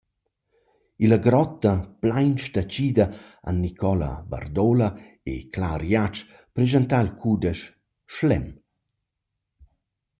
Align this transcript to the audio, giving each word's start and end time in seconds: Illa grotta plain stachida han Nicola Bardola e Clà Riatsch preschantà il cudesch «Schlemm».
Illa 1.05 1.19
grotta 1.25 1.73
plain 2.05 2.31
stachida 2.45 3.05
han 3.45 3.57
Nicola 3.65 4.11
Bardola 4.31 4.89
e 5.31 5.33
Clà 5.53 5.71
Riatsch 5.83 6.21
preschantà 6.53 6.97
il 7.05 7.11
cudesch 7.21 7.63
«Schlemm». 8.13 8.47